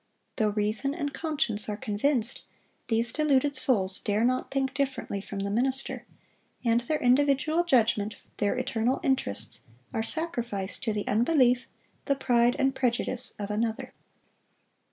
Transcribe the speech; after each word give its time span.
Though 0.37 0.49
reason 0.49 0.95
and 0.95 1.13
conscience 1.13 1.69
are 1.69 1.77
convinced, 1.77 2.43
these 2.87 3.11
deluded 3.13 3.55
souls 3.55 3.99
dare 3.99 4.23
not 4.23 4.49
think 4.49 4.73
differently 4.73 5.21
from 5.21 5.41
the 5.41 5.51
minister; 5.51 6.07
and 6.65 6.79
their 6.81 6.97
individual 6.97 7.63
judgment, 7.63 8.15
their 8.37 8.55
eternal 8.55 8.99
interests, 9.03 9.61
are 9.93 10.01
sacrificed 10.01 10.83
to 10.85 10.91
the 10.93 11.07
unbelief, 11.07 11.67
the 12.05 12.15
pride 12.15 12.55
and 12.57 12.73
prejudice, 12.73 13.35
of 13.37 13.51
another. 13.51 13.93